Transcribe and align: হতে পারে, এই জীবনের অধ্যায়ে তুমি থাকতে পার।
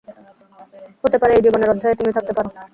হতে 1.03 1.17
পারে, 1.21 1.33
এই 1.35 1.43
জীবনের 1.45 1.71
অধ্যায়ে 1.73 1.99
তুমি 1.99 2.11
থাকতে 2.13 2.31
পার। 2.37 2.45